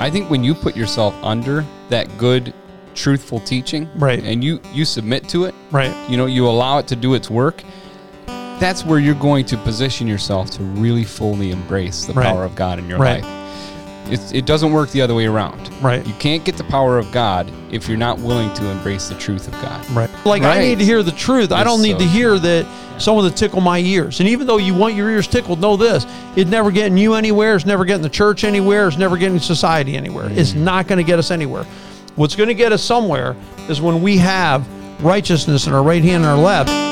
[0.00, 2.52] I think when you put yourself under that good,
[2.94, 4.22] truthful teaching, Right.
[4.22, 5.94] and you you submit to it, Right.
[6.08, 7.62] you know, you allow it to do its work.
[8.58, 12.26] That's where you're going to position yourself to really fully embrace the Right.
[12.26, 13.22] power of God in your Right.
[13.22, 13.30] life.
[14.12, 15.70] It's, it doesn't work the other way around.
[15.82, 16.06] Right.
[16.06, 19.48] You can't get the power of God if you're not willing to embrace the truth
[19.48, 19.88] of God.
[19.90, 20.10] Right.
[20.26, 21.50] Like I need to hear the truth.
[21.50, 22.66] I don't need so- to hear that
[23.00, 24.20] someone to tickle my ears.
[24.20, 26.06] And even though you want your ears tickled, know this:
[26.36, 27.56] it's never getting you anywhere.
[27.56, 28.86] It's never getting the church anywhere.
[28.88, 30.28] It's never getting society anywhere.
[30.28, 30.36] Mm.
[30.36, 31.64] It's not going to get us anywhere.
[32.14, 33.34] What's going to get us somewhere
[33.70, 34.68] is when we have
[35.02, 36.91] righteousness in our right hand and our left.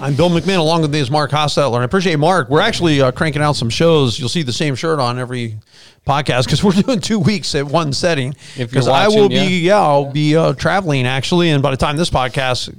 [0.00, 0.58] I'm Bill McMahon.
[0.58, 1.74] Along with me is Mark Hostetler.
[1.74, 2.48] And I appreciate Mark.
[2.48, 4.18] We're actually uh, cranking out some shows.
[4.18, 5.58] You'll see the same shirt on every
[6.06, 8.30] podcast because we're doing two weeks at one setting.
[8.30, 11.50] If you're Because I will watching, be, yeah, I'll be uh, traveling actually.
[11.50, 12.76] And by the time this podcast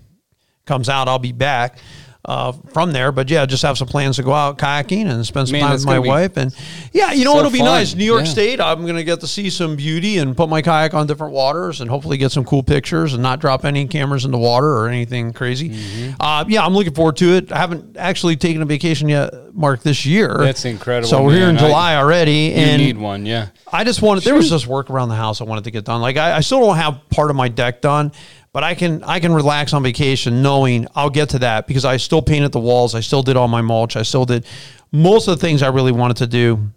[0.65, 1.79] comes out, I'll be back
[2.25, 3.11] uh, from there.
[3.11, 5.71] But yeah, just have some plans to go out kayaking and spend some Man, time
[5.73, 6.35] with my wife.
[6.37, 6.53] And
[6.91, 7.67] yeah, you know, so it'll be fun.
[7.67, 7.95] nice.
[7.95, 8.31] New York Yeah.
[8.31, 11.33] State, I'm going to get to see some beauty and put my kayak on different
[11.33, 14.67] waters and hopefully get some cool pictures and not drop any cameras in the water
[14.77, 15.69] or anything crazy.
[15.69, 16.11] Mm-hmm.
[16.19, 17.51] Uh, yeah, I'm looking forward to it.
[17.51, 20.35] I haven't actually taken a vacation yet, Mark, this year.
[20.39, 21.63] That's incredible, So we're here in man.
[21.63, 22.31] I- July already.
[22.31, 23.47] You and need one, yeah.
[23.71, 26.01] I just wanted there was just work around the house I wanted to get done.
[26.01, 28.11] Like I, I still don't have part of my deck done,
[28.51, 31.97] but I can I can relax on vacation knowing I'll get to that because I
[31.97, 34.45] still painted the walls, I still did all my mulch, I still did
[34.91, 36.69] most of the things I really wanted to do.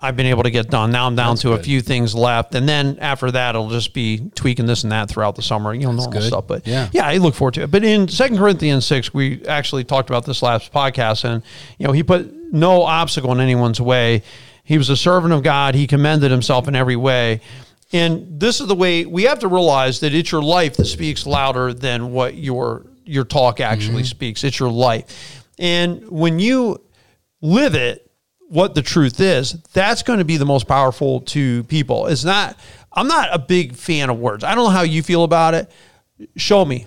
[0.00, 0.92] I've been able to get done.
[0.92, 4.30] Now I'm down to a few things left, and then after that, it'll just be
[4.36, 5.74] tweaking this and that throughout the summer.
[5.74, 6.22] You know, normal good.
[6.22, 6.46] stuff.
[6.46, 6.88] But Yeah.
[6.92, 7.72] yeah, I look forward to it.
[7.72, 11.42] But in Second Corinthians six, we actually talked about this last podcast, and
[11.78, 14.22] you know, he put no obstacle in anyone's way.
[14.62, 15.74] He was a servant of God.
[15.74, 17.40] He commended himself in every way.
[17.92, 21.26] And this is the way we have to realize that it's your life that speaks
[21.26, 24.04] louder than what your your talk actually mm-hmm.
[24.04, 24.44] speaks.
[24.44, 25.44] It's your life.
[25.58, 26.82] And when you
[27.40, 28.10] live it,
[28.48, 32.06] what the truth is, that's going to be the most powerful to people.
[32.06, 32.58] It's not,
[32.92, 34.44] I'm not a big fan of words.
[34.44, 35.70] I don't know how you feel about it.
[36.36, 36.86] Show me.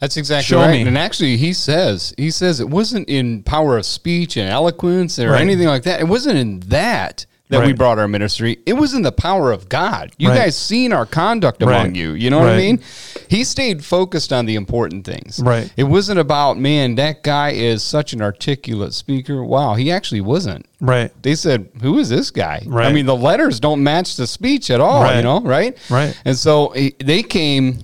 [0.00, 0.72] That's exactly Show right.
[0.72, 0.82] me.
[0.82, 5.30] And actually, he says he says it wasn't in power of speech and eloquence or
[5.30, 5.40] Right.
[5.40, 6.00] anything like that.
[6.00, 8.58] It wasn't in that that we brought our ministry.
[8.66, 10.10] It was in the power of God.
[10.18, 10.36] You Right.
[10.38, 11.94] guys seen our conduct among Right.
[11.96, 12.12] you.
[12.12, 12.80] You know what I mean?
[13.28, 15.40] He stayed focused on the important things.
[15.42, 15.70] Right.
[15.76, 16.96] It wasn't about man.
[16.96, 19.44] That guy is such an articulate speaker.
[19.44, 20.66] Wow, he actually wasn't.
[20.80, 21.10] Right.
[21.22, 22.88] They said, "Who is this guy?" Right.
[22.88, 25.02] I mean, the letters don't match the speech at all.
[25.04, 25.16] Right.
[25.16, 25.76] You know, right?
[25.88, 26.14] Right.
[26.24, 27.78] And so eh, they came.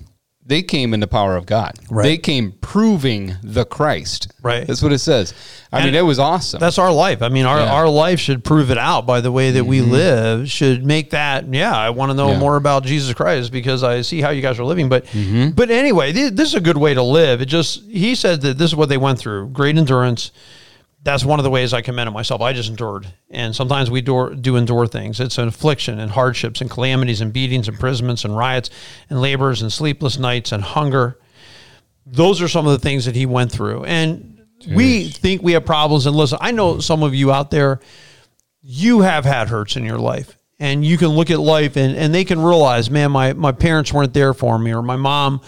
[0.49, 1.73] They came in the power of God.
[1.89, 2.03] Right.
[2.03, 4.33] They came proving the Christ.
[4.41, 4.65] Right.
[4.67, 5.33] That's what it says.
[5.71, 6.59] I And mean, it was awesome.
[6.59, 7.21] That's our life.
[7.21, 7.65] I mean, our, Yeah.
[7.65, 7.73] Mm-hmm.
[7.75, 11.53] our life should prove it out by the way that we live, should make that,
[11.53, 12.39] yeah, I want to know Yeah.
[12.39, 14.89] more about Jesus Christ because I see how you guys are living.
[14.89, 15.51] But, Mm-hmm.
[15.51, 17.41] but anyway, thi- this is a good way to live.
[17.41, 20.31] It just, he said that this is what they went through great endurance.
[21.01, 22.41] That's one of the ways I commended myself.
[22.41, 23.07] I just endured.
[23.29, 25.19] And sometimes we do, do endure things.
[25.19, 28.69] It's an affliction and hardships and calamities and beatings, imprisonments and riots
[29.09, 31.17] and labors and sleepless nights and hunger
[32.11, 33.85] those are some of the things that he went through.
[33.85, 36.05] And we think we have problems.
[36.05, 37.79] And listen, I know some of you out there,
[38.61, 40.35] you have had hurts in your life.
[40.61, 43.93] And you can look at life and, and they can realize, man, my, my parents
[43.93, 45.39] weren't there for me, or my mom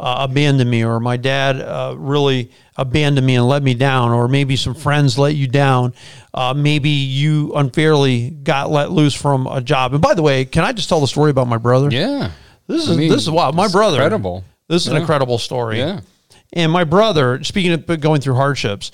[0.00, 4.28] uh, abandoned me, or my dad uh, really abandoned me and let me down, or
[4.28, 5.94] maybe some friends let you down.
[6.32, 9.92] Uh, maybe you unfairly got let loose from a job.
[9.92, 11.88] And by the way, can I just tell the story about my brother?
[11.90, 12.32] yeah.
[12.68, 13.54] This is I mean, this is wild.
[13.56, 13.96] My brother.
[13.96, 14.44] incredible.
[14.68, 15.78] This is an incredible story.
[15.78, 16.00] Yeah.
[16.52, 18.92] And my brother, speaking of going through hardships,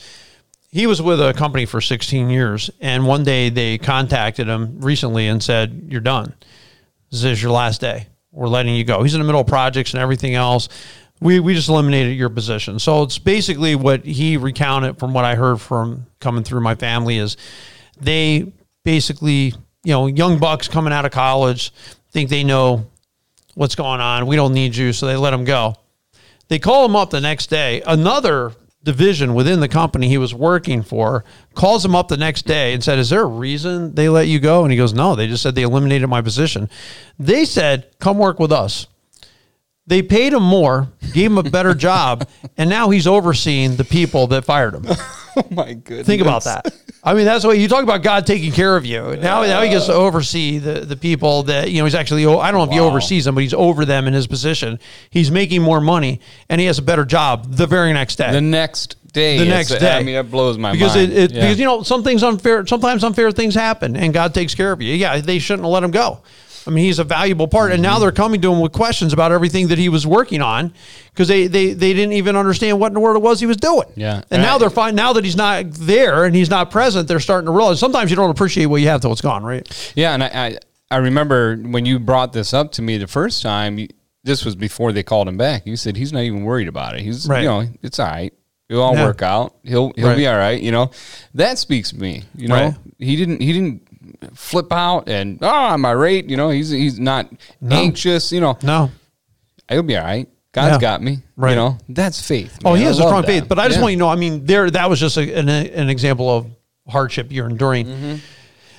[0.71, 5.27] he was with a company for 16 years, and one day they contacted him recently
[5.27, 6.35] and said, "You're done.
[7.11, 8.07] This is your last day.
[8.35, 10.69] We're letting you go." He's in the middle of projects and everything else.
[11.21, 12.79] We we just eliminated your position.
[12.79, 17.19] So it's basically what he recounted from what I heard from coming through my family
[17.19, 17.37] is
[18.01, 18.53] they
[18.85, 19.55] basically,
[19.85, 21.73] you know, young bucks coming out of college
[22.15, 22.87] think they know
[23.55, 24.27] what's going on.
[24.27, 25.75] We don't need you, so they let him go.
[26.49, 27.83] They call him up the next day.
[27.87, 28.53] Another
[28.85, 32.85] division within the company he was working for calls him up the next day and
[32.85, 34.63] said, Is there a reason they let you go?
[34.63, 36.69] And he goes, No, they just said they eliminated my position.
[37.19, 38.87] They said, Come work with us.
[39.87, 44.27] They paid him more, gave him a better job, and now he's overseeing the people
[44.29, 44.87] that fired him.
[45.37, 46.07] Oh my goodness.
[46.07, 46.73] Think about that.
[47.07, 49.17] I mean, that's what you talk about God taking care of you.
[49.17, 52.51] Now, now he gets to oversee the, the people that, you know, he's actually, I
[52.51, 54.81] don't know if he oversees them, but he's over them in his position.
[55.11, 58.33] He's making more money and he has a better job the very next day.
[58.33, 59.37] The next day.
[59.37, 59.99] The next day.
[59.99, 61.13] I mean, that blows my because mind.
[61.13, 61.41] it, it Yeah.
[61.43, 64.81] because you know some things unfair sometimes unfair things happen and God takes care of
[64.81, 64.95] you.
[64.95, 66.21] Yeah, they shouldn't have let him go.
[66.67, 67.93] I mean, he's a valuable part, and Mm-hmm.
[67.93, 70.73] now they're coming to him with questions about everything that he was working on
[71.11, 73.57] because they, they they didn't even understand what in the world it was he was
[73.59, 73.89] doing.
[73.97, 74.23] Yeah.
[74.31, 74.95] and now they're fine.
[74.95, 78.17] Now that he's not there and he's not present, they're starting to realize sometimes you
[78.17, 79.43] don't appreciate what you have till it's gone.
[79.45, 79.93] Right?
[79.95, 80.59] Yeah, and I, I
[80.91, 83.79] I remember when you brought this up to me the first time.
[83.79, 83.89] You,
[84.23, 85.67] this was before they called him back.
[85.67, 87.03] You said he's not even worried about it.
[87.03, 87.43] He's Right.
[87.43, 88.33] you know it's all right.
[88.71, 89.05] It'll all Yeah.
[89.05, 89.55] work out.
[89.63, 90.17] He'll he'll Right.
[90.17, 90.59] be all right.
[90.59, 90.91] You know
[91.35, 92.23] that speaks to me.
[92.35, 92.75] You know Right.
[92.99, 93.84] he didn't he didn't
[94.35, 96.29] flip out and oh I'm irate.
[96.31, 97.29] You know he's he's not
[97.71, 98.33] anxious.
[98.33, 98.91] You know No.
[99.69, 100.29] he'll be all right.
[100.53, 100.79] God's Yeah.
[100.81, 101.19] got me.
[101.37, 101.51] Right.
[101.51, 102.59] You know that's faith.
[102.65, 103.47] Oh, he has a strong faith.
[103.49, 103.83] But I just Yeah.
[103.83, 106.47] want you to know, I mean, there that was just a, an, an example of
[106.89, 107.87] hardship you're enduring.
[107.87, 108.15] Mm-hmm.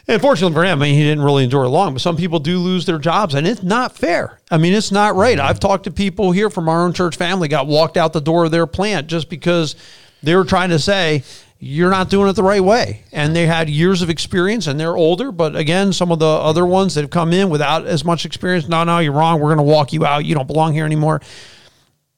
[0.08, 2.60] And fortunately for him, I mean, he didn't really endure long, but some people do
[2.60, 4.40] lose their jobs, and it's not fair.
[4.52, 5.36] I mean, it's not right.
[5.40, 5.48] Mm-hmm.
[5.48, 8.46] I've talked to people here from our own church family got walked out the door
[8.46, 9.76] of their plant just because
[10.22, 11.24] they were trying to say,
[11.60, 13.04] you're not doing it the right way.
[13.12, 15.32] And they had years of experience and they're older.
[15.32, 18.68] But again, some of the other ones that have come in without as much experience,
[18.68, 19.40] no, no, you're wrong.
[19.40, 20.26] We're going to walk you out.
[20.26, 21.22] You don't belong here anymore.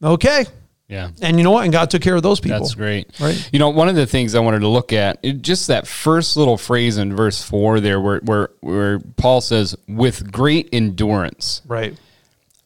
[0.03, 0.45] Okay.
[0.89, 1.09] Yeah.
[1.21, 1.63] And you know what?
[1.65, 2.59] And God took care of those people.
[2.59, 3.09] That's great.
[3.19, 3.49] Right.
[3.51, 6.37] You know, one of the things I wanted to look at, it, just that first
[6.37, 11.97] little phrase in verse four there, where where where Paul says, "With great endurance." Right.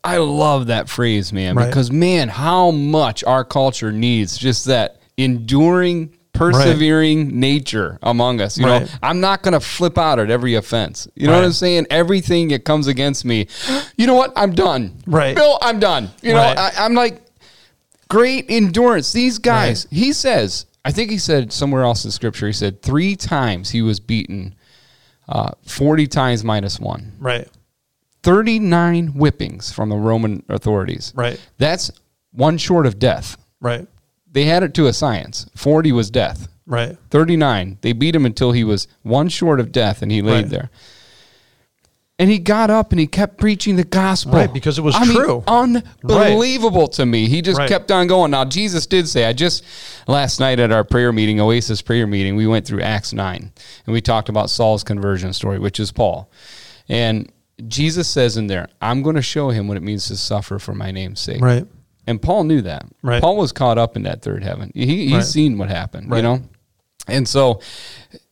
[0.03, 1.67] I love that phrase, man, Right.
[1.67, 6.11] because man, how much our culture needs just that enduring.
[6.41, 8.57] Persevering nature among us.
[8.57, 11.07] You know, I'm not going to flip out at every offense.
[11.15, 11.87] You know what I'm saying?
[11.89, 13.47] Everything that comes against me,
[13.97, 14.33] you know what?
[14.35, 14.97] I'm done.
[15.05, 15.35] Right.
[15.35, 16.09] Bill, I'm done.
[16.21, 16.57] You know, Right.
[16.57, 17.21] I, I'm like,
[18.09, 19.11] great endurance.
[19.13, 23.15] These guys, he says, I think he said somewhere else in scripture, he said three
[23.15, 24.55] times he was beaten,
[25.29, 27.13] uh, 40 times minus one.
[27.19, 27.47] Right.
[28.23, 31.11] 39 whippings from the Roman authorities.
[31.15, 31.39] Right.
[31.57, 31.91] That's
[32.31, 33.37] one short of death.
[33.59, 33.87] Right.
[34.31, 35.45] They had it to a science.
[35.55, 36.47] 40 was death.
[36.65, 36.97] Right.
[37.09, 37.79] 39.
[37.81, 40.49] They beat him until he was one short of death and he laid Right.
[40.49, 40.69] there.
[42.19, 44.33] And he got up and he kept preaching the gospel.
[44.33, 45.43] Right, because it was I mean, true.
[45.47, 47.27] unbelievable to me.
[47.27, 47.67] He just Right.
[47.67, 48.29] kept on going.
[48.29, 49.63] Now, Jesus did say, I just,
[50.07, 53.51] last night at our prayer meeting, Oasis prayer meeting, we went through Acts 9
[53.87, 56.29] and we talked about Saul's conversion story, which is Paul.
[56.87, 57.31] And
[57.67, 60.75] Jesus says in there, I'm going to show him what it means to suffer for
[60.75, 61.41] my name's sake.
[61.41, 61.65] Right.
[62.11, 62.85] And Paul knew that.
[63.01, 63.21] Right.
[63.21, 64.71] Paul was caught up in that third heaven.
[64.75, 65.23] He, he's Right.
[65.23, 66.41] seen what happened, you know?
[67.07, 67.61] And so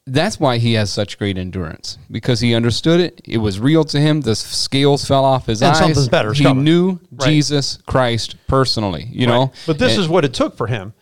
[0.05, 3.19] that's why he has such great endurance because he understood it.
[3.25, 4.21] It was real to him.
[4.21, 5.77] The scales fell off his And eyes.
[5.79, 6.63] something's better He coming.
[6.63, 7.29] knew Right.
[7.29, 9.51] Jesus Christ personally, you know?
[9.65, 10.93] But this And- is what it took for him.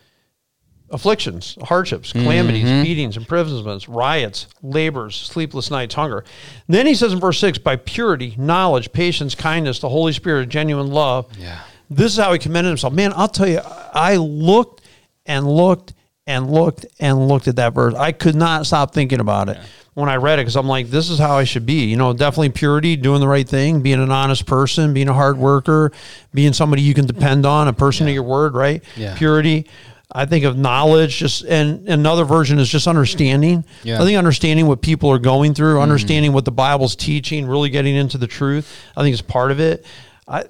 [0.90, 2.82] Afflictions, hardships, calamities, Mm-hmm.
[2.82, 6.24] beatings, imprisonments, riots, labors, sleepless nights, hunger.
[6.66, 10.86] Then he says in verse 6 by purity, knowledge, patience, kindness, the Holy Spirit, genuine
[10.88, 11.26] love.
[11.38, 11.58] Yeah.
[11.90, 12.92] This is how he commended himself.
[12.92, 14.82] Man, I'll tell you, I looked
[15.26, 15.94] and looked
[16.26, 17.94] and looked and looked at that verse.
[17.94, 19.58] I could not stop thinking about it
[19.94, 21.86] when I read it because I'm like, this is how I should be.
[21.86, 25.38] You know, definitely purity, doing the right thing, being an honest person, being a hard
[25.38, 25.90] worker,
[26.32, 28.84] being somebody you can depend on, a person of your word, right?
[28.96, 29.16] Yeah.
[29.16, 29.66] Purity.
[30.10, 33.64] I think of knowledge, just and another version is just understanding.
[33.82, 34.00] Yeah.
[34.00, 35.82] I think understanding what people are going through, mm-hmm.
[35.82, 38.74] understanding what the Bible's teaching, really getting into the truth.
[38.96, 39.84] I think is part of it.
[40.26, 40.44] I,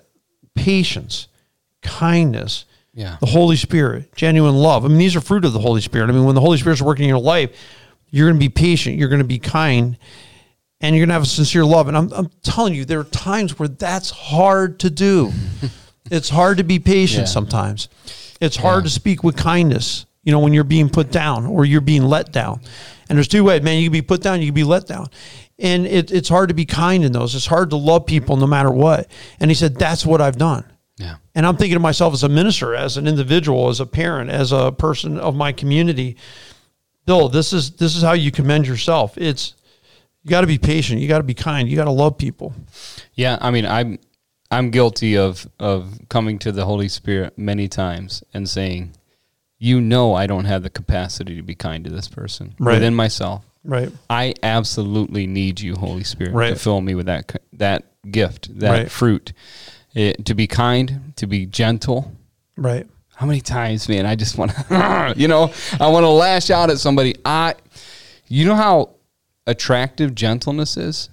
[0.58, 1.28] patience,
[1.82, 3.16] kindness, Yeah.
[3.20, 4.84] the Holy Spirit, genuine love.
[4.84, 6.08] I mean, these are fruit of the Holy Spirit.
[6.10, 7.50] I mean, when the Holy Spirit's working in your life,
[8.10, 9.96] you're going to be patient, you're going to be kind,
[10.80, 11.88] and you're going to have a sincere love.
[11.88, 15.32] And I'm, I'm telling you, there are times where that's hard to do.
[16.10, 17.32] it's hard to be patient Yeah.
[17.32, 17.88] sometimes.
[18.40, 21.80] It's hard to speak with kindness, you know, when you're being put down or you're
[21.80, 22.60] being let down.
[23.08, 23.78] And there's two ways, man.
[23.78, 25.08] You can be put down, you can be let down.
[25.58, 27.34] And it, it's hard to be kind in those.
[27.34, 29.10] It's hard to love people no matter what.
[29.40, 30.70] And he said, That's what I've done.
[30.98, 31.14] Yeah.
[31.34, 34.52] And I'm thinking to myself as a minister, as an individual, as a parent, as
[34.52, 36.18] a person of my community,
[37.06, 39.16] Bill, this is this is how you commend yourself.
[39.16, 39.54] It's
[40.24, 42.52] you got to be patient, you got to be kind, you got to love people.
[43.14, 43.98] Yeah, I mean, I'm
[44.50, 48.92] I'm guilty of of coming to the Holy Spirit many times and saying,
[49.58, 52.74] "You know, I don't have the capacity to be kind to this person Right.
[52.74, 53.44] within myself.
[53.64, 53.90] Right.
[54.08, 58.90] I absolutely need you, Holy Spirit, to fill me with that that gift, that Right.
[58.90, 59.32] fruit,
[59.94, 62.12] It- to be kind, to be gentle."
[62.56, 62.86] Right.
[63.16, 64.06] How many times, man?
[64.06, 65.50] I just want to, you know,
[65.80, 67.16] I want to lash out at somebody.
[67.24, 67.54] I,
[68.28, 68.90] you know how
[69.46, 71.08] attractive gentleness is.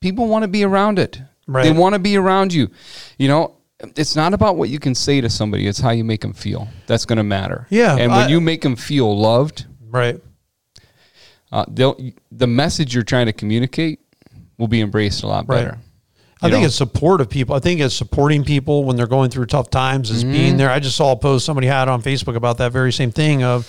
[0.00, 1.20] People want to be around it.
[1.46, 1.62] Right.
[1.64, 2.70] They want to be around you.
[3.18, 3.52] You know,
[3.96, 6.68] it's not about what you can say to somebody; it's how you make them feel.
[6.86, 7.66] That's going to matter.
[7.70, 10.20] Yeah, And when I- you make them feel loved, Right.
[11.52, 11.96] uh, they'll
[12.32, 14.00] the message you're trying to communicate
[14.58, 15.64] will be embraced a lot Right.
[15.64, 15.78] better.
[16.42, 16.66] I You think know?
[16.66, 17.54] it's supportive people.
[17.54, 20.32] I think it's supporting people when they're going through tough times is Mm-hmm.
[20.32, 20.70] being there.
[20.70, 23.66] I just saw a post somebody had on Facebook about that very same thing of,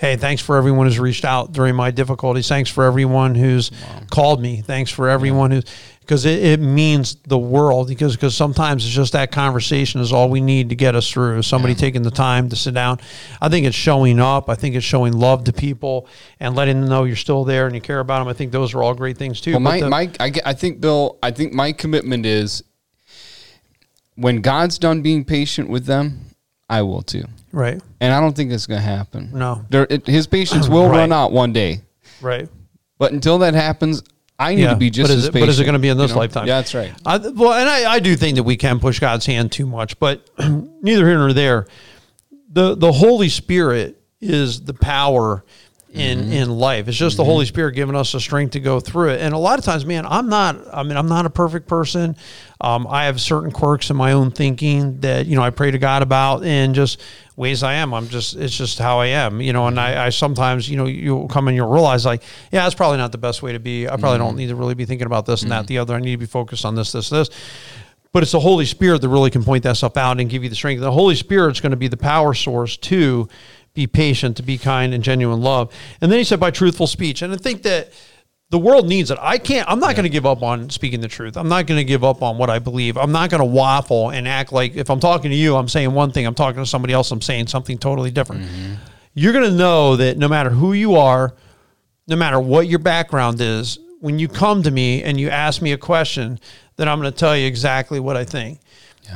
[0.00, 2.48] hey, thanks for everyone who's reached out during my difficulties.
[2.48, 3.70] Thanks for everyone who's
[4.10, 4.60] called me.
[4.62, 5.64] Thanks for everyone who's
[6.00, 10.28] because it, it means the world because because sometimes it's just that conversation is all
[10.30, 11.42] we need to get us through.
[11.42, 13.00] Somebody taking the time to sit down.
[13.40, 14.48] I think it's showing up.
[14.48, 17.74] I think it's showing love to people and letting them know you're still there and
[17.74, 18.28] you care about them.
[18.28, 19.52] I think those are all great things too.
[19.52, 22.62] Well, my, the- my I, I think Bill, I think my commitment is
[24.14, 26.20] when God's done being patient with them,
[26.68, 27.24] I will too.
[27.52, 29.30] right, And I don't think it's going to happen.
[29.32, 29.64] No.
[29.70, 30.98] there, it, his patience will Right.
[30.98, 31.82] run out one day.
[32.20, 32.48] right.
[32.98, 34.02] But until that happens,
[34.38, 35.42] I need Yeah, to be just but is as it- patient.
[35.46, 36.20] but is it gonna be in this you know?
[36.20, 36.46] lifetime?
[36.46, 36.92] Yeah, that's right.
[37.04, 39.98] I, well, and I, I do think that we can push God's hand too much,
[39.98, 40.28] but
[40.82, 41.66] neither here nor there.
[42.50, 45.44] The the Holy Spirit is the power
[45.96, 46.32] in Mm-hmm.
[46.32, 46.88] in life.
[46.88, 49.20] It's just the Holy Spirit giving us the strength to go through it.
[49.20, 50.56] And a lot of times, man, I'm not.
[50.72, 52.16] I mean, I'm not a perfect person.
[52.60, 55.78] Um, I have certain quirks in my own thinking that you know I pray to
[55.78, 57.00] God about, and just
[57.36, 57.92] ways I am.
[57.92, 58.36] I'm just.
[58.36, 59.40] It's just how I am.
[59.40, 62.22] You know, and I, I sometimes you know you'll come and you'll realize like,
[62.52, 63.88] yeah, that's probably not the best way to be.
[63.88, 65.94] I probably don't need to really be thinking about this and that, the other.
[65.94, 67.30] I need to be focused on this, this, this
[68.12, 70.48] but it's the Holy Spirit that really can point that stuff out and give you
[70.48, 70.80] the strength.
[70.80, 73.28] The Holy Spirit's going to be the power source to
[73.76, 75.72] be patient, to be kind and genuine love.
[76.00, 77.22] And then he said by truthful speech.
[77.22, 77.92] And I think that
[78.50, 79.18] the world needs it.
[79.20, 81.36] I can't, I'm not going to give up on speaking the truth.
[81.36, 82.96] I'm not going to give up on what I believe.
[82.96, 85.92] I'm not going to waffle and act like if I'm talking to you, I'm saying
[85.92, 88.42] one thing, I'm talking to somebody else, I'm saying something totally different.
[88.42, 88.74] Mm-hmm.
[89.14, 91.34] You're going to know that no matter who you are,
[92.06, 95.72] no matter what your background is, when you come to me and you ask me
[95.72, 96.38] a question,
[96.76, 98.60] then I'm going to tell you exactly what I think.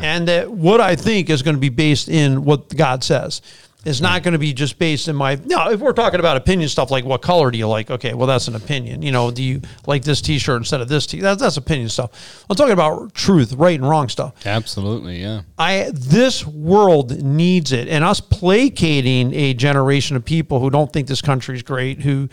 [0.01, 3.43] And that what I think is going to be based in what God says.
[3.85, 5.39] It's not going to be just based in my.
[5.45, 7.91] No, if we're talking about opinion stuff like what color do you like?
[7.91, 9.01] Okay, well, that's an opinion.
[9.03, 11.89] You know, do you like this t shirt instead of this t That's, that's opinion
[11.89, 12.45] stuff.
[12.51, 14.35] I'm talking about truth, right and wrong stuff.
[14.47, 15.43] Absolutely, yeah.
[15.59, 21.09] I this world needs it, and us placating a generation of people who don't think
[21.09, 22.29] this country's great, who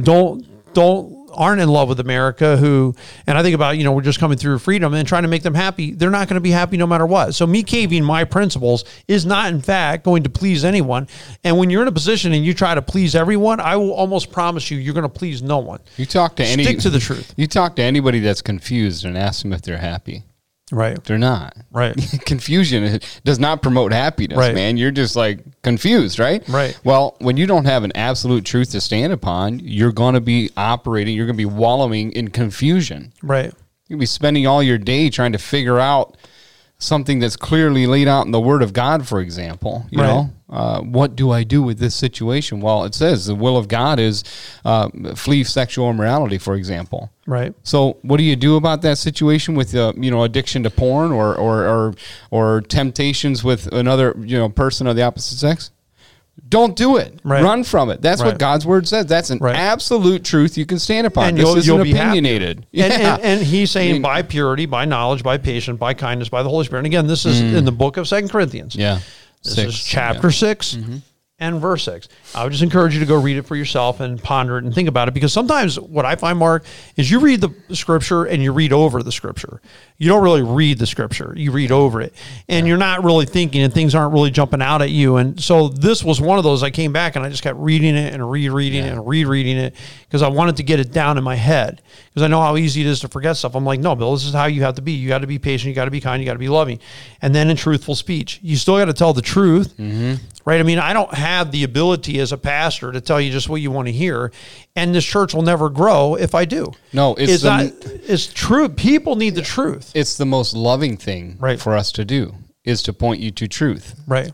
[0.00, 2.94] don't don't aren't in love with America, who
[3.26, 5.42] and I think about you know we're just coming through freedom and trying to make
[5.42, 5.92] them happy.
[5.92, 7.34] They're not going to be happy no matter what.
[7.34, 11.08] So me caving my principles is not in fact going to please anyone.
[11.44, 14.32] And when you're in a position and you try to please everyone, I will almost
[14.32, 15.80] promise you you're going to please no one.
[15.96, 17.34] You talk to any Stick to the truth.
[17.36, 20.24] You talk to anybody that's confused and ask them if they're happy.
[20.72, 21.02] Right.
[21.04, 21.54] They're not.
[21.70, 21.94] Right.
[22.26, 24.54] Confusion does not promote happiness, Right.
[24.54, 24.76] man.
[24.78, 26.42] You're just like confused, right?
[26.48, 26.76] Right.
[26.82, 30.50] Well, when you don't have an absolute truth to stand upon, you're going to be
[30.56, 33.12] operating, you're going to be wallowing in confusion.
[33.22, 33.52] Right.
[33.88, 36.16] You'll be spending all your day trying to figure out
[36.82, 39.86] something that's clearly laid out in the Word of God, for example.
[39.90, 40.06] You Right.
[40.08, 42.60] know, uh, what do I do with this situation?
[42.60, 44.24] Well, it says the will of God is
[44.64, 47.10] uh, flee sexual immorality, for example.
[47.26, 47.54] Right.
[47.62, 51.12] So, what do you do about that situation with uh, you know addiction to porn
[51.12, 51.94] or or or,
[52.30, 55.70] or temptations with another you know person of the opposite sex?
[56.48, 57.18] Don't do it.
[57.24, 57.42] Right.
[57.42, 58.02] Run from it.
[58.02, 58.28] That's Right.
[58.28, 59.06] what God's word says.
[59.06, 59.54] That's an Right.
[59.56, 61.28] absolute truth you can stand upon.
[61.28, 62.58] and this you'll, isn't you'll be opinionated.
[62.58, 63.14] And, Yeah.
[63.16, 66.42] and, and he's saying I mean- by purity, by knowledge, by patience, by kindness, by
[66.42, 66.80] the Holy Spirit.
[66.80, 68.74] And again, this is in the book of Second Corinthians.
[68.74, 68.80] Mm.
[68.80, 68.98] yeah.
[69.44, 70.32] This Six, is chapter yeah.
[70.32, 70.76] 6
[71.40, 72.08] and verse six.
[72.36, 74.72] I would just encourage you to go read it for yourself and ponder it and
[74.72, 76.64] think about it because sometimes what I find, Mark,
[76.96, 79.60] is you read the scripture and you read over the scripture.
[80.02, 82.12] You don't really read the scripture, you read over it.
[82.48, 85.16] And you're not really thinking and things aren't really jumping out at you.
[85.16, 87.94] And so this was one of those I came back and I just kept reading
[87.94, 91.24] it and rereading it and rereading it because I wanted to get it down in
[91.24, 93.54] my head because I know how easy it is to forget stuff.
[93.54, 94.90] I'm like, no, Bill, this is how you have to be.
[94.90, 96.80] You got to be patient, you got to be kind, you got to be loving.
[97.22, 100.14] And then in truthful speech, you still got to tell the truth mm-hmm.
[100.44, 100.58] right?
[100.58, 103.60] I mean, I don't have the ability as a pastor to tell you just what
[103.60, 104.32] you want to hear,
[104.74, 106.72] and this church will never grow if I do.
[106.92, 107.72] No, it's it's the- not.
[108.08, 108.68] It's true.
[108.68, 111.60] People need the truth, It's the most loving thing Right.
[111.60, 112.34] for us to do
[112.64, 114.32] is to point you to truth, right?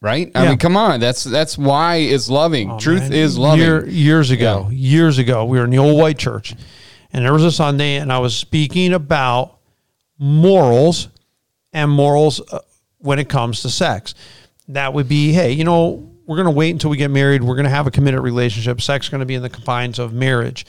[0.00, 0.30] right?
[0.34, 0.48] I Yeah.
[0.50, 1.00] mean, come on.
[1.00, 2.78] That's that's why it's loving.
[2.78, 3.64] truth Man, is loving.
[3.64, 6.54] Year- years ago, years ago, we were in the old white church,
[7.12, 9.56] and there was a Sunday, and I was speaking about
[10.18, 11.08] morals
[11.72, 12.58] and morals uh,
[12.98, 14.14] when it comes to sex.
[14.68, 17.42] That would be, hey, you know, we're going to wait until we get married.
[17.42, 18.80] We're going to have a committed relationship.
[18.80, 20.66] Sex is going to be in the confines of marriage.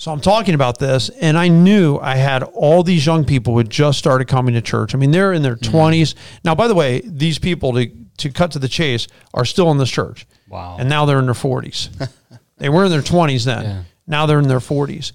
[0.00, 3.58] So I'm talking about this, and I knew I had all these young people who
[3.58, 4.94] had just started coming to church.
[4.94, 5.76] I mean, they're in their mm-hmm.
[5.76, 6.14] 20s.
[6.42, 9.76] Now, by the way, these people, to, to cut to the chase, are still in
[9.76, 10.26] this church.
[10.48, 10.78] Wow.
[10.80, 12.08] And now they're in their 40s.
[12.56, 13.62] they were in their 20s then.
[13.62, 13.82] Yeah.
[14.06, 15.12] Now they're in their 40s.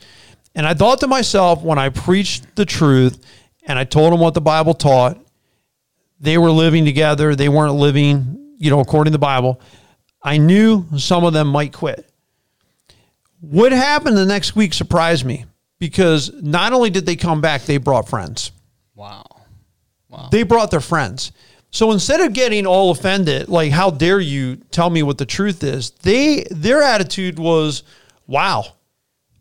[0.53, 3.25] And I thought to myself, when I preached the truth
[3.63, 5.17] and I told them what the Bible taught,
[6.19, 7.33] they were living together.
[7.33, 9.59] They weren't living, you know, according to the Bible.
[10.21, 12.07] I knew some of them might quit.
[13.49, 15.45] What happened the next week surprised me
[15.79, 18.51] because not only did they come back, they brought friends.
[18.95, 19.23] Wow.
[20.09, 20.29] Wow.
[20.31, 21.31] They brought their friends.
[21.69, 25.63] So instead of getting all offended, like how dare you tell me what the truth
[25.63, 27.83] is, they their attitude was,
[28.27, 28.65] "Wow,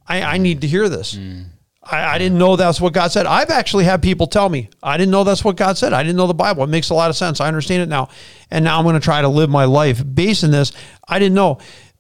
[0.07, 1.15] I, I need to hear this.
[1.15, 1.43] Hmm.
[1.83, 4.97] I, I didn't know that's what God said." I've actually had people tell me, "I
[4.97, 5.93] didn't know that's what God said.
[5.93, 6.65] I didn't know the Bible.
[6.65, 7.41] It makes a lot of sense.
[7.41, 8.09] I understand it now,
[8.51, 10.73] and now I'm going to try to live my life based on this."
[11.07, 11.59] I didn't know.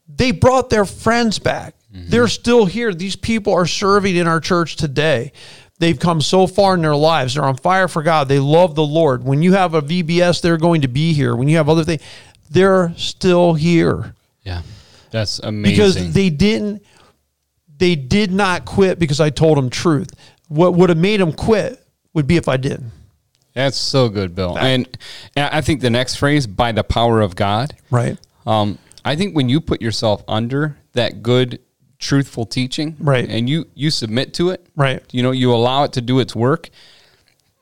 [0.09, 1.77] They brought their friends back.
[1.97, 2.93] They're still here.
[2.93, 5.33] These people are serving in our church today.
[5.79, 7.35] They've come so far in their lives.
[7.35, 8.29] They're on fire for God.
[8.29, 9.25] They love the Lord.
[9.25, 11.37] When you have a VBS, they're going to be here.
[11.37, 12.03] When you have other things,
[12.51, 14.63] they're still here yeah.
[15.11, 15.73] That's amazing.
[15.73, 16.83] because they didn't.
[17.77, 20.11] They did not quit because I told them truth.
[20.49, 22.93] What would have made them quit would be if I didn't.
[23.53, 24.57] That's so good, Bill.
[24.59, 24.87] And,
[25.37, 28.19] and I think the next phrase, by the power of God, Right.
[28.47, 31.61] Um, I think when you put yourself under that good,
[32.05, 33.27] truthful teaching, Right.
[33.29, 35.03] and you you submit to it, Right.
[35.11, 36.69] You know, you allow it to do its work.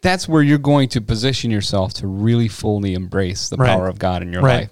[0.02, 3.68] That's where you're going to position yourself to really fully embrace the Right.
[3.68, 4.62] power of God in your Right.
[4.62, 4.70] life.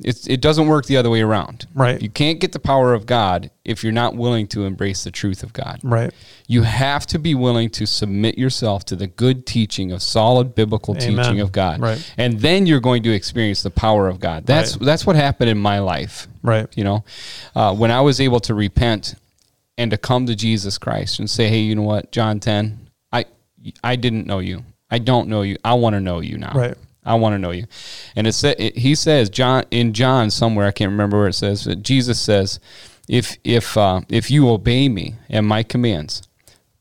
[0.00, 1.66] It's, it doesn't work the other way around.
[1.72, 2.02] Right.
[2.02, 5.42] You can't get the power of God if you're not willing to embrace the truth
[5.44, 5.78] of God.
[5.84, 6.12] Right.
[6.48, 10.96] You have to be willing to submit yourself to the good teaching of solid biblical
[10.96, 11.24] Amen.
[11.24, 11.80] teaching of God.
[11.80, 12.12] Right.
[12.16, 14.46] And then you're going to experience the power of God.
[14.46, 14.84] That's Right.
[14.84, 16.26] that's what happened in my life.
[16.42, 16.66] Right.
[16.76, 17.04] You know,
[17.54, 19.14] uh, when I was able to repent
[19.78, 23.26] and to come to Jesus Christ and say, "Hey, you know what, John 10, I
[23.82, 24.64] I didn't know you.
[24.90, 25.56] I don't know you.
[25.64, 26.74] I want to know you now." Right.
[27.04, 27.66] I want to know you.
[28.16, 31.34] And it, sa- it he says John in John somewhere I can't remember where it
[31.34, 32.58] says but Jesus says
[33.08, 36.22] if if uh, if you obey me and my commands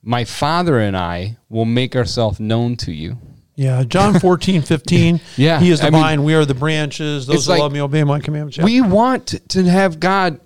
[0.01, 3.17] my father and I will make ourselves known to you.
[3.55, 3.83] Yeah.
[3.83, 5.21] John 14, 15.
[5.37, 6.23] Yeah, He is the I mean, vine.
[6.23, 7.25] we are the branches.
[7.25, 8.57] Those who like- love me obey my commandments.
[8.57, 8.65] Yeah.
[8.65, 10.39] We want to have God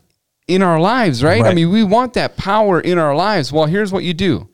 [0.48, 1.44] in our lives, right?
[1.44, 3.52] I mean, we want that power in our lives.
[3.52, 4.48] Well, here's what you do.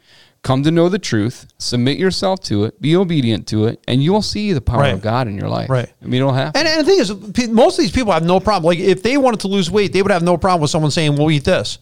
[0.43, 4.21] Come to know the truth, submit yourself to it, be obedient to it, and you'll
[4.21, 4.93] see the power Right.
[4.93, 5.69] of God in your life.
[5.69, 5.89] Right.
[6.01, 6.59] I mean, it'll happen.
[6.59, 8.65] And, and the thing is, most of these people have no problem.
[8.65, 11.15] Like, if they wanted to lose weight, they would have no problem with someone saying,
[11.15, 11.77] "We'll eat this,"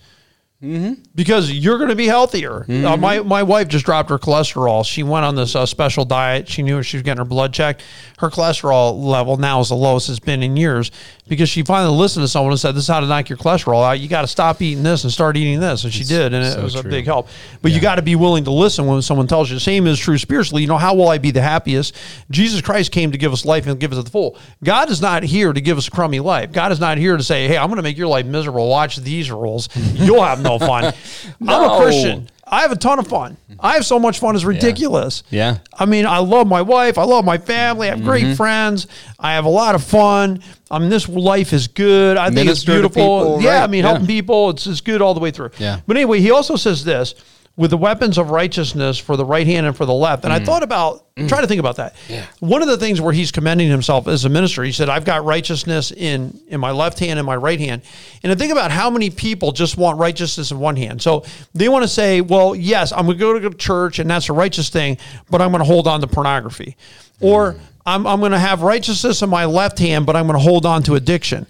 [1.15, 2.65] because you're going to be healthier.
[2.69, 4.85] Uh, my my wife just dropped her cholesterol.
[4.85, 6.47] She went on this uh, special diet.
[6.47, 7.83] She knew she was getting her blood checked.
[8.19, 10.91] Her cholesterol level now is the lowest it's been in years
[11.27, 13.83] because she finally listened to someone and said, "This is how to knock your cholesterol
[13.83, 13.99] out.
[13.99, 16.53] You got to stop eating this and start eating this." And she did, and it
[16.53, 17.27] so was a big help.
[17.63, 19.55] But you got to be willing to listen when someone tells you.
[19.55, 20.61] The same is true spiritually.
[20.61, 21.95] You know, how will I be the happiest?
[22.29, 24.37] Jesus Christ came to give us life and give us the full.
[24.63, 26.51] God is not here to give us a crummy life.
[26.51, 28.69] God is not here to say, "Hey, I'm going to make your life miserable.
[28.69, 29.67] Watch these rules.
[29.95, 30.93] You'll have no fun."
[31.47, 32.29] I'm a Christian.
[32.53, 33.37] I have a ton of fun.
[33.61, 34.35] I have so much fun.
[34.35, 35.23] It's ridiculous.
[35.29, 35.59] Yeah.
[35.73, 36.97] I mean, I love my wife.
[36.97, 37.87] I love my family.
[37.87, 38.07] I have Mm-hmm.
[38.09, 38.87] great friends.
[39.17, 40.41] I have a lot of fun.
[40.69, 42.17] I mean, this life is good.
[42.17, 43.35] I think it's Minister to beautiful.
[43.35, 43.63] people, yeah, right.
[43.63, 43.91] I mean, Yeah.
[43.91, 44.49] helping people.
[44.49, 45.51] It's, it's good all the way through.
[45.59, 45.79] Yeah.
[45.87, 47.15] But anyway, he also says this
[47.61, 50.23] with the weapons of righteousness for the right hand and for the left.
[50.23, 51.93] And I thought about, try to think about that.
[51.93, 52.09] Mm.
[52.09, 52.25] Yeah.
[52.39, 55.25] One of the things where he's commending himself as a minister, he said, I've got
[55.25, 57.83] righteousness in, in my left hand and my right hand.
[58.23, 61.03] And I think about how many people just want righteousness in one hand.
[61.03, 64.27] So they want to say, well, yes, I'm going to go to church and that's
[64.29, 64.97] a righteous thing,
[65.29, 66.75] but I'm going to hold on to pornography.
[67.19, 70.43] Or I'm, I'm going to have righteousness in my left hand, but I'm going to
[70.43, 71.45] hold on to addiction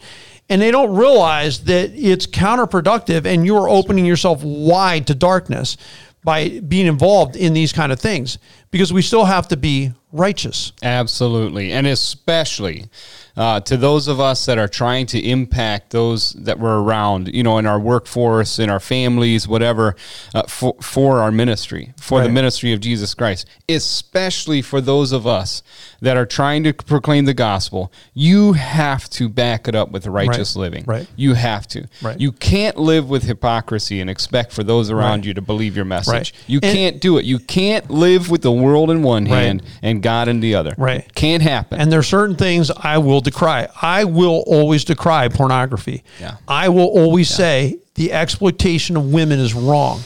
[0.52, 5.78] and they don't realize that it's counterproductive and you're opening yourself wide to darkness
[6.26, 8.38] by being involved in these kind of things
[8.70, 10.74] because we still have to be righteous.
[10.84, 11.72] Absolutely.
[11.72, 12.90] And especially
[13.38, 17.44] uh, to those of us that are trying to impact those that we're around, you
[17.44, 19.96] know, in our workforce, in our families, whatever,
[20.36, 25.26] uh, for, for our ministry, for the ministry of Jesus Christ, especially for those of
[25.28, 25.64] us
[26.02, 30.56] that are trying to proclaim the gospel, you have to back it up with righteous
[30.56, 30.62] Right.
[30.62, 30.84] living.
[30.88, 31.08] Right.
[31.16, 31.88] You have to.
[32.02, 32.20] Right.
[32.20, 35.26] You can't live with hypocrisy and expect for those around Right.
[35.26, 36.12] you to believe your message.
[36.14, 36.32] Right.
[36.48, 37.26] You And- can't do it.
[37.26, 39.44] You can't live with the world in one Right.
[39.44, 40.74] hand and God in the other.
[40.78, 41.06] Right.
[41.16, 41.80] Can't happen.
[41.80, 43.68] And there are certain things I will decry.
[43.82, 46.04] I will always decry pornography.
[46.20, 46.38] Yeah.
[46.48, 50.02] I will always say the exploitation of women is wrong.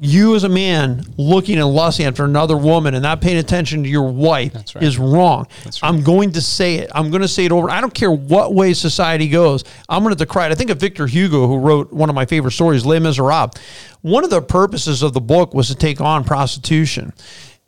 [0.00, 3.88] You as a man looking and lusting after another woman and not paying attention to
[3.88, 4.84] your wife right.
[4.84, 5.48] is wrong.
[5.64, 5.80] Right.
[5.82, 6.92] I'm going to say it.
[6.94, 7.68] I'm going to say it over.
[7.68, 9.64] I don't care what way society goes.
[9.88, 10.52] I'm going to decry it.
[10.52, 13.60] I think of Victor Hugo, who wrote one of my favorite stories, Les Miserables.
[14.02, 17.12] One of the purposes of the book was to take on prostitution.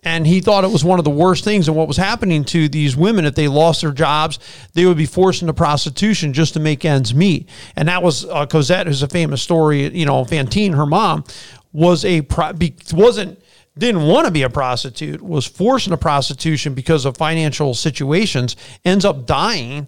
[0.05, 1.69] And he thought it was one of the worst things.
[1.69, 4.41] And what was happening to these women, if they lost their jobs,
[4.75, 7.49] they would be forced into prostitution just to make ends meet.
[7.77, 9.97] And that was uh, Cosette, who's a famous story.
[9.97, 11.25] You know, Fantine, her mom,
[11.73, 12.53] was a pro-
[12.93, 13.39] wasn't
[13.79, 19.05] didn't want to be a prostitute, was forced into prostitution because of financial situations, ends
[19.05, 19.87] up dying,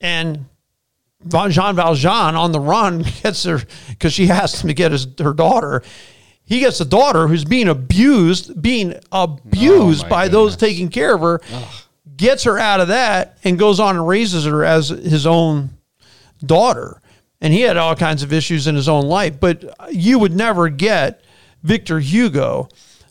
[0.00, 0.44] and
[1.28, 5.32] Jean Valjean on the run gets her because she asked him to get his her
[5.32, 5.82] daughter.
[6.52, 11.22] He gets a daughter who's being abused, being abused Oh, by those taking care of
[11.22, 11.40] her,
[12.14, 15.70] gets her out of that, and goes on and raises her as his own
[16.44, 17.00] daughter.
[17.40, 20.68] And he had all kinds of issues in his own life, but you would never
[20.68, 21.22] get
[21.62, 22.68] Victor Hugo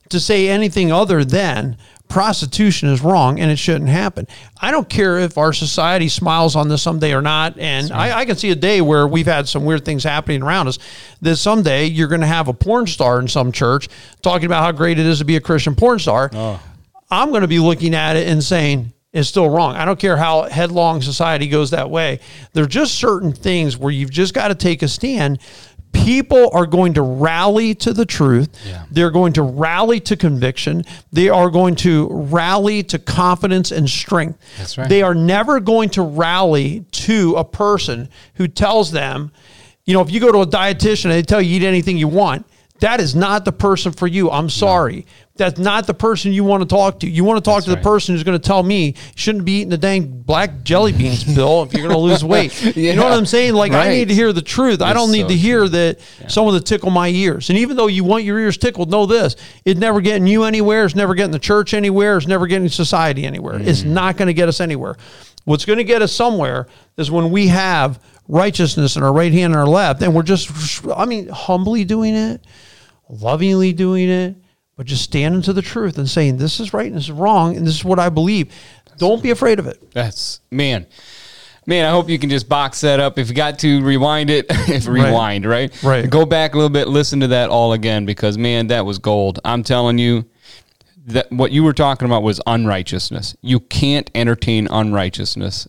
[0.10, 1.78] to say anything other than
[2.12, 4.28] prostitution is wrong and it shouldn't happen.
[4.62, 7.58] I don't care if our society smiles on this someday or not.
[7.58, 10.68] And I, I can see a day where we've had some weird things happening around
[10.68, 10.78] us
[11.22, 13.88] that someday you're going to have a porn star in some church
[14.22, 16.30] talking about how great it is to be a Christian porn star.
[16.34, 16.62] Oh.
[17.10, 19.76] I'm going to be looking at it and saying, it's still wrong.
[19.76, 22.22] I don't care how headlong society goes that way.
[22.54, 25.40] There are just certain things where you've just got to take a stand.
[25.92, 28.50] People are going to rally to the truth.
[28.66, 28.86] Yeah.
[28.90, 30.84] They're going to rally to conviction.
[31.12, 34.40] They are going to rally to confidence and strength.
[34.58, 34.90] That's right.
[34.90, 39.32] They are never going to rally to a person who tells them,
[39.86, 42.08] you know, if you go to a dietitian and they tell you eat anything you
[42.08, 42.46] want,
[42.82, 44.30] that is not the person for you.
[44.30, 45.06] I'm sorry.
[45.38, 47.10] That's not the person you want to talk to.
[47.10, 47.84] You want to talk That's to the right.
[47.84, 51.64] person who's going to tell me shouldn't be eating the dang black jelly beans, Bill,
[51.64, 52.76] if you're going to lose weight.
[52.76, 53.54] You know what I'm saying?
[53.54, 54.82] Like, I need to hear the truth.
[54.82, 55.70] I don't need so to hear true.
[55.70, 57.50] that someone to tickle my ears.
[57.50, 60.86] And even though you want your ears tickled, know this it's never getting you anywhere.
[60.86, 62.18] It's never getting the church anywhere.
[62.18, 63.60] It's never getting society anywhere.
[63.60, 63.92] It's Mm.
[63.92, 64.96] not going to get us anywhere.
[65.46, 66.68] What's going to get us somewhere
[66.98, 70.86] is when we have righteousness in our right hand and our left, and we're just,
[70.96, 72.42] I mean, humbly doing it,
[73.12, 74.36] lovingly doing it,
[74.76, 77.56] but just standing to the truth and saying, this is right and this is wrong,
[77.58, 78.54] and this is what I believe.
[78.98, 79.92] Don't be afraid of it.
[79.92, 80.88] That's man.
[81.68, 83.20] Man, I hope you can just box that up.
[83.20, 85.84] If you got to rewind it, if rewind, right?
[85.84, 86.10] Right.
[86.10, 89.40] Go back a little bit, listen to that all again because man, that was gold.
[89.46, 90.26] I'm telling you
[91.08, 93.36] that what you were talking about was unrighteousness.
[93.42, 95.68] You can't entertain unrighteousness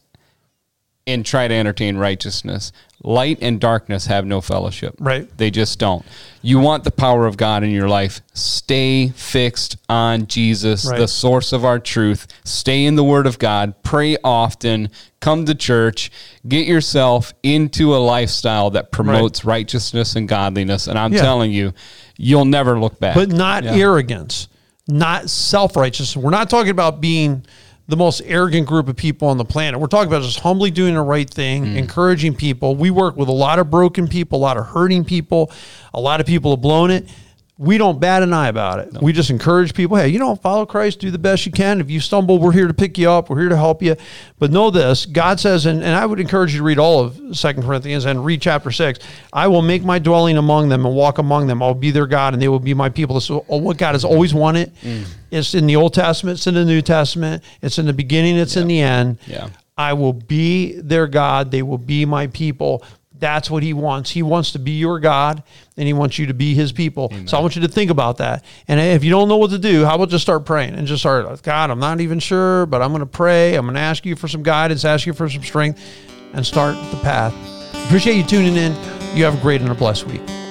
[1.07, 2.71] and try to entertain righteousness.
[3.05, 4.95] Light and darkness have no fellowship.
[5.01, 5.29] Right.
[5.37, 6.05] They just don't.
[6.43, 8.21] You want the power of God in your life.
[8.35, 10.99] Stay fixed on Jesus, Right.
[11.01, 12.29] the source of our truth.
[12.45, 13.75] Stay in the Word of God.
[13.83, 14.89] Pray often.
[15.19, 16.13] Come to church.
[16.47, 20.87] Get yourself into a lifestyle that promotes righteousness and godliness.
[20.87, 21.23] And I'm Yeah.
[21.23, 21.73] telling you,
[22.17, 23.17] you'll never look back.
[23.17, 23.75] but not Yeah.
[23.75, 24.47] arrogance,
[24.87, 26.17] not self righteousness.
[26.23, 27.45] We're not talking about being
[27.89, 29.79] the most arrogant group of people on the planet.
[29.81, 31.77] We're talking about just humbly doing the right thing, Mm.
[31.77, 32.77] encouraging people.
[32.77, 35.51] We work with a lot of broken people, a lot of hurting people,
[35.93, 37.07] a lot of people have blown it.
[37.59, 39.01] We don't bat an eye about it.
[39.01, 41.81] We just encourage people, hey, you know, follow Christ, do the best you can.
[41.81, 43.31] If you stumble, we're here to pick you up.
[43.31, 43.95] We're here to help you.
[44.39, 47.37] But know this, God says, and, and I would encourage you to read all of
[47.37, 48.99] Second Corinthians and read chapter six.
[49.33, 51.63] I will make my dwelling among them and walk among them.
[51.63, 53.15] I'll be their God and they will be my people.
[53.15, 54.75] This is what God has always wanted.
[54.77, 55.05] Mm.
[55.31, 58.57] It's in the Old Testament, it's in the New Testament, it's in the beginning, it's
[58.57, 59.19] in the end.
[59.27, 59.51] Yeah.
[59.77, 61.51] I will be their God.
[61.51, 62.85] They will be my people.
[63.23, 64.11] That's what he wants.
[64.11, 65.45] He wants to be your God
[65.77, 67.09] and he wants you to be his people.
[67.27, 68.45] So I want you to think about that.
[68.67, 71.03] And if you don't know what to do, how about just start praying and just
[71.03, 73.55] start, God, I'm not even sure, but I'm going to pray.
[73.55, 75.81] I'm going to ask you for some guidance, ask you for some strength,
[76.35, 77.33] and start the path.
[77.87, 78.73] Appreciate you tuning in.
[79.17, 80.42] You have a great and a blessed week.